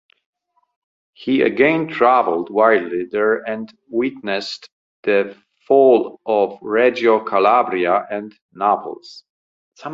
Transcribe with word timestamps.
He 1.13 1.43
again 1.43 1.87
travelled 1.87 2.49
widely 2.49 3.05
there 3.05 3.47
and 3.47 3.71
witnessed 3.87 4.67
the 5.03 5.37
fall 5.67 6.19
of 6.25 6.57
Reggio 6.59 7.19
Calabria 7.23 8.07
and 8.09 8.33
Naples. 8.51 9.23